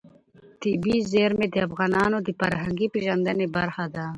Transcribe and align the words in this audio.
طبیعي 0.61 0.99
زیرمې 1.11 1.47
د 1.51 1.55
افغانانو 1.67 2.17
د 2.21 2.29
فرهنګي 2.39 2.87
پیژندنې 2.93 3.47
برخه 3.55 3.85
ده. 3.95 4.05